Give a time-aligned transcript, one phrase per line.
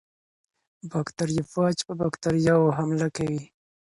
[0.91, 3.43] باکتریوفاج په باکتریاوو حمله کوي.